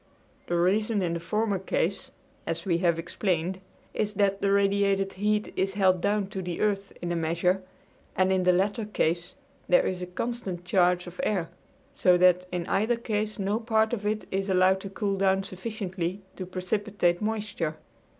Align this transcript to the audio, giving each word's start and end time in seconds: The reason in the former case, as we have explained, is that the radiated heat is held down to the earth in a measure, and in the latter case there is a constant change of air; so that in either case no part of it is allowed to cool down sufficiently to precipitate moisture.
The 0.47 0.55
reason 0.57 1.03
in 1.03 1.13
the 1.13 1.19
former 1.19 1.59
case, 1.59 2.09
as 2.47 2.65
we 2.65 2.79
have 2.79 2.97
explained, 2.97 3.61
is 3.93 4.15
that 4.15 4.41
the 4.41 4.51
radiated 4.51 5.13
heat 5.13 5.53
is 5.55 5.73
held 5.75 6.01
down 6.01 6.25
to 6.29 6.41
the 6.41 6.59
earth 6.59 6.91
in 7.03 7.11
a 7.11 7.15
measure, 7.15 7.61
and 8.15 8.31
in 8.31 8.41
the 8.41 8.51
latter 8.51 8.85
case 8.85 9.35
there 9.69 9.85
is 9.85 10.01
a 10.01 10.07
constant 10.07 10.65
change 10.65 11.05
of 11.05 11.19
air; 11.23 11.51
so 11.93 12.17
that 12.17 12.47
in 12.51 12.65
either 12.65 12.95
case 12.97 13.37
no 13.37 13.59
part 13.59 13.93
of 13.93 14.03
it 14.03 14.25
is 14.31 14.49
allowed 14.49 14.79
to 14.79 14.89
cool 14.89 15.17
down 15.17 15.43
sufficiently 15.43 16.23
to 16.35 16.47
precipitate 16.47 17.21
moisture. 17.21 17.77